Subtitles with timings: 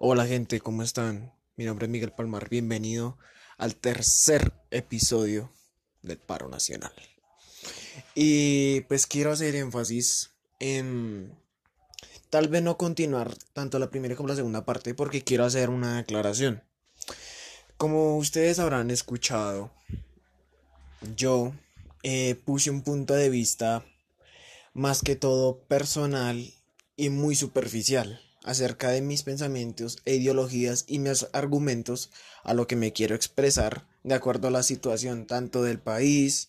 [0.00, 1.32] Hola gente, ¿cómo están?
[1.56, 3.18] Mi nombre es Miguel Palmar, bienvenido
[3.56, 5.52] al tercer episodio
[6.02, 6.92] del paro nacional.
[8.14, 10.30] Y pues quiero hacer énfasis
[10.60, 11.36] en
[12.30, 15.98] tal vez no continuar tanto la primera como la segunda parte porque quiero hacer una
[15.98, 16.62] aclaración.
[17.76, 19.72] Como ustedes habrán escuchado,
[21.16, 21.54] yo
[22.04, 23.84] eh, puse un punto de vista
[24.74, 26.54] más que todo personal
[26.94, 32.10] y muy superficial acerca de mis pensamientos e ideologías y mis argumentos
[32.44, 36.48] a lo que me quiero expresar de acuerdo a la situación tanto del país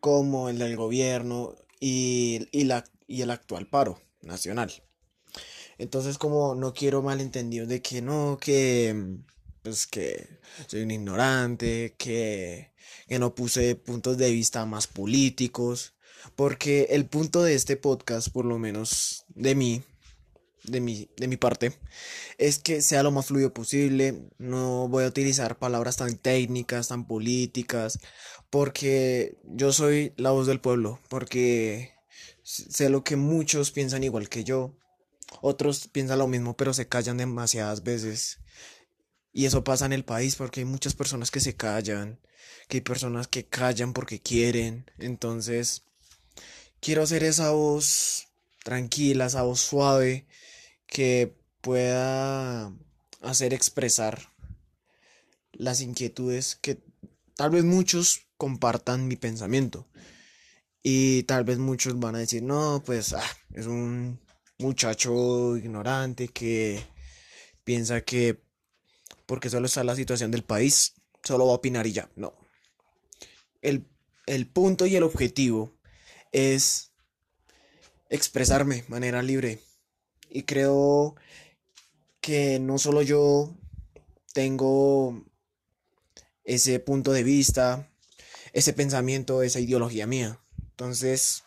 [0.00, 4.72] como el del gobierno y, la, y el actual paro nacional.
[5.78, 9.18] Entonces como no quiero malentendidos de que no, que
[9.62, 10.28] pues que
[10.68, 12.70] soy un ignorante, que,
[13.08, 15.94] que no puse puntos de vista más políticos,
[16.36, 19.82] porque el punto de este podcast, por lo menos de mí,
[20.66, 21.78] de mi, de mi parte
[22.38, 24.28] es que sea lo más fluido posible.
[24.38, 27.98] No voy a utilizar palabras tan técnicas, tan políticas,
[28.50, 31.94] porque yo soy la voz del pueblo, porque
[32.42, 34.76] sé lo que muchos piensan igual que yo.
[35.40, 38.38] Otros piensan lo mismo, pero se callan demasiadas veces.
[39.32, 42.20] Y eso pasa en el país porque hay muchas personas que se callan,
[42.68, 44.90] que hay personas que callan porque quieren.
[44.98, 45.82] Entonces,
[46.80, 48.28] quiero hacer esa voz
[48.64, 50.26] tranquila, esa voz suave,
[50.86, 52.72] que pueda
[53.22, 54.32] hacer expresar
[55.52, 56.78] las inquietudes que
[57.34, 59.88] tal vez muchos compartan mi pensamiento.
[60.82, 64.20] Y tal vez muchos van a decir, no, pues ah, es un
[64.58, 66.82] muchacho ignorante que
[67.64, 68.40] piensa que
[69.26, 70.94] porque solo está la situación del país,
[71.24, 72.08] solo va a opinar y ya.
[72.14, 72.34] No.
[73.60, 73.88] El,
[74.26, 75.76] el punto y el objetivo
[76.30, 76.92] es
[78.08, 79.58] expresarme de manera libre,
[80.28, 81.16] y creo
[82.20, 83.54] que no solo yo
[84.32, 85.24] tengo
[86.44, 87.90] ese punto de vista,
[88.52, 90.40] ese pensamiento, esa ideología mía.
[90.70, 91.44] Entonces,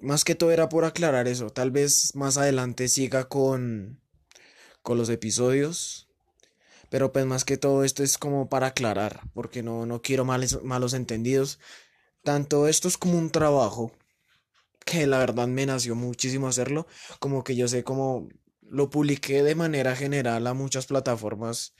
[0.00, 1.50] más que todo era por aclarar eso.
[1.50, 4.00] Tal vez más adelante siga con,
[4.82, 6.08] con los episodios.
[6.88, 10.60] Pero pues más que todo esto es como para aclarar, porque no, no quiero males,
[10.62, 11.60] malos entendidos.
[12.24, 13.92] Tanto esto es como un trabajo
[14.90, 16.86] que la verdad me nació muchísimo hacerlo,
[17.20, 18.28] como que yo sé cómo
[18.62, 21.74] lo publiqué de manera general a muchas plataformas,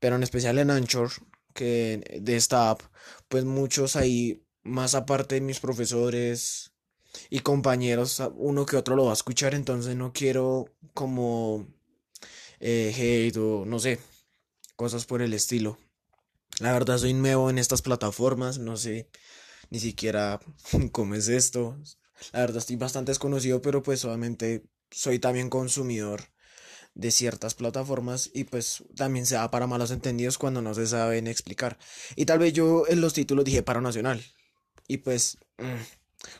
[0.00, 1.10] pero en especial en Anchor,
[1.54, 2.82] que de esta app,
[3.28, 6.72] pues muchos ahí, más aparte de mis profesores
[7.30, 11.68] y compañeros, uno que otro lo va a escuchar, entonces no quiero como
[12.58, 14.00] eh, hate o no sé,
[14.74, 15.78] cosas por el estilo.
[16.58, 19.08] La verdad soy nuevo en estas plataformas, no sé
[19.70, 20.40] ni siquiera
[20.92, 21.78] cómo es esto.
[22.32, 26.22] La verdad estoy bastante desconocido, pero pues solamente soy también consumidor
[26.94, 31.26] de ciertas plataformas y pues también se da para malos entendidos cuando no se saben
[31.26, 31.78] explicar.
[32.16, 34.22] Y tal vez yo en los títulos dije paro nacional.
[34.88, 35.82] Y pues mm,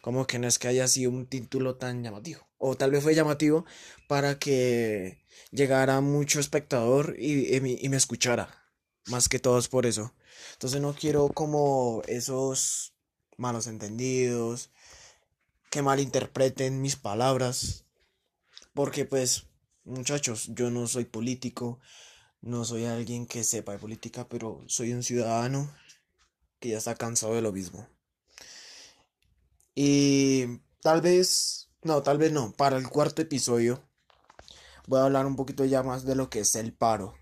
[0.00, 2.49] como que no es que haya sido un título tan llamativo.
[2.59, 3.65] O tal vez fue llamativo
[4.09, 5.19] para que
[5.53, 8.65] llegara mucho espectador y, y, y me escuchara.
[9.06, 10.15] Más que todos por eso.
[10.55, 12.95] Entonces no quiero como esos
[13.37, 14.71] malos entendidos,
[15.70, 17.84] que malinterpreten mis palabras.
[18.74, 19.46] Porque pues,
[19.84, 21.80] muchachos, yo no soy político,
[22.40, 25.72] no soy alguien que sepa de política, pero soy un ciudadano
[26.60, 27.88] que ya está cansado de lo mismo.
[29.74, 33.82] Y tal vez, no, tal vez no, para el cuarto episodio
[34.88, 37.14] voy a hablar un poquito ya más de lo que es el paro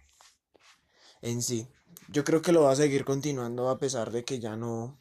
[1.20, 1.68] en sí.
[2.08, 4.98] Yo creo que lo va a seguir continuando a pesar de que ya no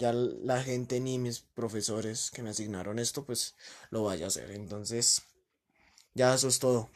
[0.00, 3.54] ya la gente ni mis profesores que me asignaron esto, pues
[3.90, 4.50] lo vaya a hacer.
[4.50, 5.22] Entonces,
[6.14, 6.88] ya eso es todo.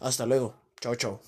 [0.00, 0.54] Hasta luego.
[0.80, 1.20] Chao, chao.